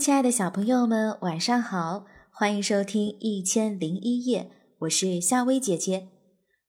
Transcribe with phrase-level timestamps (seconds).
[0.00, 2.06] 亲爱的小朋友们，晚上好！
[2.30, 4.44] 欢迎收听《一千零一夜》，
[4.78, 6.08] 我是夏薇姐姐。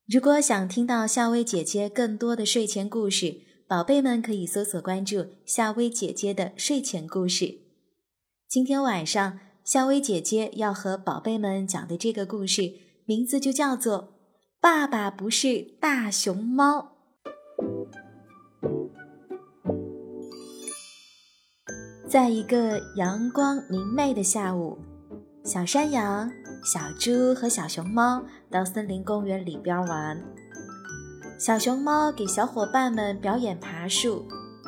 [0.06, 3.38] 如果想听到夏薇姐姐更多的睡前故事，
[3.70, 7.60] 宝贝们可以搜索关注夏薇姐姐的睡前故事。
[8.50, 12.74] 今天晚上，夏薇姐姐要和宝贝们讲的这个故事，
[13.06, 14.00] 名字就叫做
[14.60, 16.80] 《爸爸不是大熊猫》。
[22.12, 24.78] 在一个阳光明媚的下午，
[25.46, 26.30] 小山羊、
[26.62, 30.22] 小猪和小熊猫到森林公园里边玩。
[31.40, 34.28] 小熊猫给小伙伴们表演爬树，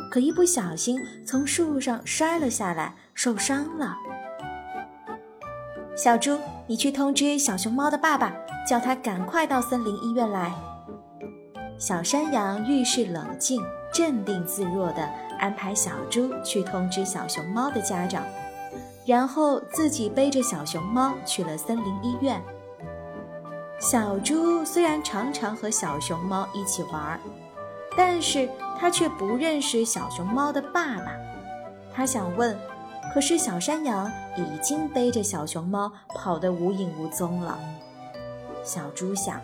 [0.10, 3.94] 可一不小心从树上摔了下来，受伤了。
[5.98, 8.34] 小猪，你去通知小熊猫的爸爸，
[8.66, 10.56] 叫他赶快到森林医院来。
[11.78, 13.62] 小山羊遇事冷静、
[13.94, 15.10] 镇定自若的。
[15.44, 18.24] 安排小猪去通知小熊猫的家长，
[19.06, 22.42] 然后自己背着小熊猫去了森林医院。
[23.78, 27.20] 小猪虽然常常和小熊猫一起玩，
[27.98, 28.48] 但是
[28.80, 31.12] 他却不认识小熊猫的爸爸。
[31.94, 32.58] 他想问，
[33.14, 37.60] 可是小山羊已经背着小熊猫跑得无影无踪了。
[38.64, 39.42] 小猪想，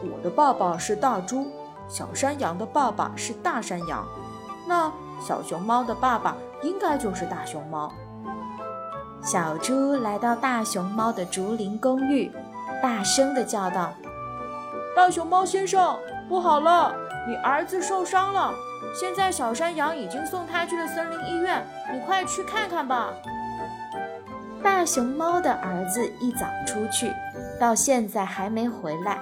[0.00, 1.48] 我的爸爸是大猪，
[1.86, 4.08] 小山羊的爸爸是大山羊。
[4.66, 7.92] 那小熊猫的爸爸应该就是大熊猫。
[9.22, 12.30] 小猪来到大熊猫的竹林公寓，
[12.82, 13.92] 大声地叫道
[14.94, 15.96] ：“大熊猫先生，
[16.28, 16.94] 不好了，
[17.28, 18.52] 你儿子受伤了！
[18.94, 23.12] 现在小山羊已经送他去了森林医院，你快去看看吧。”
[24.62, 27.12] 大熊猫的儿子一早出去，
[27.60, 29.18] 到现在还没回来。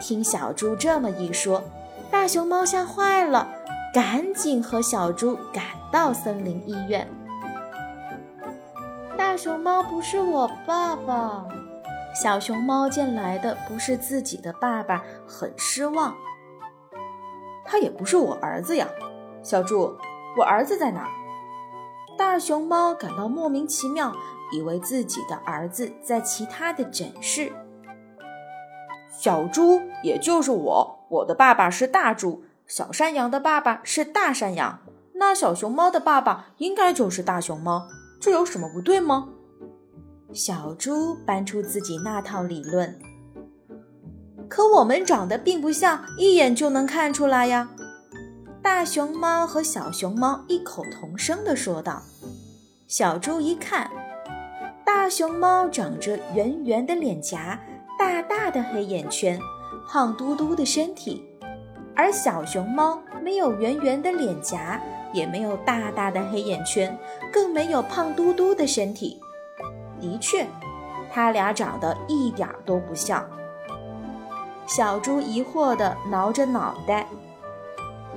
[0.00, 1.62] 听小猪这么一说，
[2.10, 3.48] 大熊猫吓坏了。
[3.96, 7.08] 赶紧和小猪赶到森林医院。
[9.16, 11.46] 大熊猫不是我爸爸。
[12.14, 16.14] 小熊猫见来的不是自己的爸爸，很失望。
[17.64, 18.86] 他也不是我儿子呀，
[19.42, 19.96] 小猪，
[20.36, 21.08] 我儿子在哪？
[22.18, 24.12] 大熊猫感到莫名其妙，
[24.52, 27.50] 以为自己的儿子在其他的诊室。
[29.08, 32.42] 小猪，也就是我，我的爸爸是大猪。
[32.66, 34.80] 小山羊的爸爸是大山羊，
[35.14, 37.86] 那小熊猫的爸爸应该就是大熊猫，
[38.20, 39.28] 这有什么不对吗？
[40.32, 42.98] 小猪搬出自己那套理论，
[44.48, 47.70] 可我们长得并不像，一眼就能看出来呀。
[48.60, 52.02] 大熊猫和小熊猫异口同声地说道。
[52.88, 53.88] 小猪一看，
[54.84, 57.60] 大熊猫长着圆圆的脸颊，
[57.96, 59.38] 大大的黑眼圈，
[59.88, 61.22] 胖嘟嘟的身体。
[61.96, 64.78] 而小熊猫没有圆圆的脸颊，
[65.12, 66.96] 也没有大大的黑眼圈，
[67.32, 69.18] 更没有胖嘟嘟的身体。
[69.98, 70.46] 的确，
[71.10, 73.26] 它俩长得一点都不像。
[74.66, 77.06] 小猪疑惑地挠着脑袋。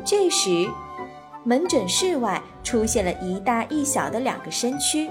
[0.03, 0.69] 这时，
[1.44, 5.09] 门诊室外出现了一大一小的两个身躯。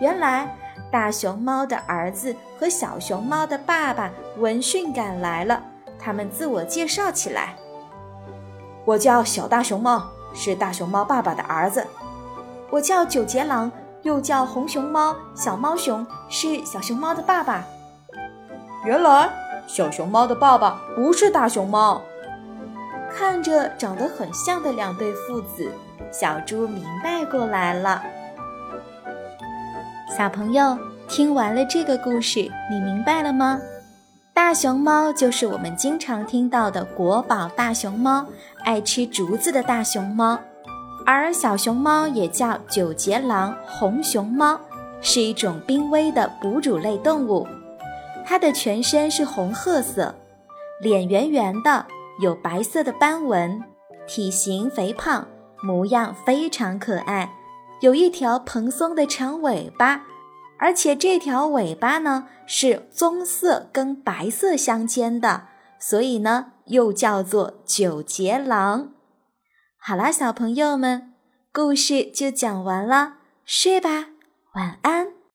[0.00, 0.56] 原来，
[0.90, 5.62] 大熊猫的儿子和小熊猫的爸爸闻讯赶来了。
[6.00, 7.54] 他们自我介绍起来。
[8.88, 11.86] 我叫小大熊猫，是大熊猫爸爸的儿子。
[12.70, 17.62] 我叫九节狼，又叫红熊猫、小猫熊，是小熊猫的爸爸。
[18.86, 19.28] 原来
[19.66, 22.00] 小熊猫的爸爸不是大熊猫。
[23.14, 25.70] 看着长得很像的两对父子，
[26.10, 28.02] 小猪明白过来了。
[30.16, 33.60] 小朋友，听完了这个故事，你明白了吗？
[34.38, 38.24] 大熊猫就是我们经常听到的国宝大熊猫，
[38.64, 40.38] 爱吃竹子的大熊猫。
[41.04, 44.60] 而小熊猫也叫九节狼、红熊猫，
[45.00, 47.48] 是一种濒危的哺乳类动物。
[48.24, 50.14] 它的全身是红褐色，
[50.80, 51.84] 脸圆圆的，
[52.20, 53.60] 有白色的斑纹，
[54.06, 55.26] 体型肥胖，
[55.60, 57.32] 模样非常可爱，
[57.80, 60.04] 有一条蓬松的长尾巴。
[60.58, 68.92] 而且这条尾巴呢是棕色跟白色相间的，所以呢又叫做九节狼。
[69.78, 71.14] 好啦，小朋友们，
[71.52, 73.14] 故事就讲完了，
[73.44, 74.10] 睡吧，
[74.54, 75.17] 晚安。